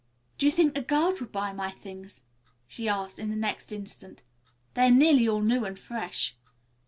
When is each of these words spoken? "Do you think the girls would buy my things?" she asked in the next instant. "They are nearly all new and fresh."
"Do 0.39 0.47
you 0.47 0.51
think 0.51 0.73
the 0.73 0.81
girls 0.81 1.21
would 1.21 1.31
buy 1.31 1.53
my 1.53 1.69
things?" 1.69 2.23
she 2.65 2.89
asked 2.89 3.19
in 3.19 3.29
the 3.29 3.35
next 3.35 3.71
instant. 3.71 4.23
"They 4.73 4.87
are 4.87 4.91
nearly 4.91 5.27
all 5.27 5.41
new 5.41 5.63
and 5.63 5.77
fresh." 5.77 6.35